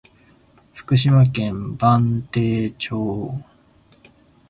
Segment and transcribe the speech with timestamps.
[0.73, 3.35] 福島県磐梯町